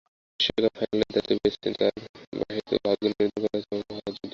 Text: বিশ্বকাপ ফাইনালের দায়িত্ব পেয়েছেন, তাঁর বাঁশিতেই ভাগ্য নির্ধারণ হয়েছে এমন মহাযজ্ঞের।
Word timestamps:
বিশ্বকাপ 0.39 0.73
ফাইনালের 0.77 1.09
দায়িত্ব 1.13 1.31
পেয়েছেন, 1.37 1.73
তাঁর 1.79 1.93
বাঁশিতেই 2.39 2.79
ভাগ্য 2.85 3.03
নির্ধারণ 3.09 3.41
হয়েছে 3.43 3.67
এমন 3.69 3.83
মহাযজ্ঞের। 3.89 4.27